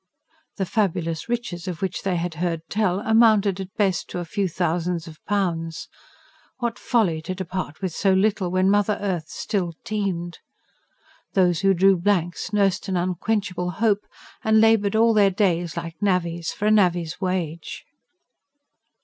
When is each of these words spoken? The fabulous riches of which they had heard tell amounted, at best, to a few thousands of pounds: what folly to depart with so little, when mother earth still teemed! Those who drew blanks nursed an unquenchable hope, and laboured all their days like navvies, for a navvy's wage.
The 0.57 0.65
fabulous 0.65 1.29
riches 1.29 1.67
of 1.67 1.79
which 1.79 2.01
they 2.01 2.15
had 2.15 2.33
heard 2.41 2.61
tell 2.71 3.01
amounted, 3.01 3.59
at 3.59 3.71
best, 3.75 4.09
to 4.09 4.17
a 4.17 4.25
few 4.25 4.47
thousands 4.47 5.05
of 5.05 5.23
pounds: 5.25 5.89
what 6.57 6.79
folly 6.79 7.21
to 7.21 7.35
depart 7.35 7.83
with 7.83 7.93
so 7.93 8.11
little, 8.11 8.49
when 8.49 8.67
mother 8.71 8.97
earth 8.99 9.29
still 9.29 9.73
teemed! 9.83 10.39
Those 11.33 11.59
who 11.61 11.75
drew 11.75 11.97
blanks 11.97 12.51
nursed 12.51 12.87
an 12.87 12.97
unquenchable 12.97 13.69
hope, 13.77 14.07
and 14.43 14.59
laboured 14.59 14.95
all 14.95 15.13
their 15.13 15.29
days 15.29 15.77
like 15.77 16.01
navvies, 16.01 16.51
for 16.51 16.65
a 16.65 16.71
navvy's 16.71 17.21
wage. 17.21 17.85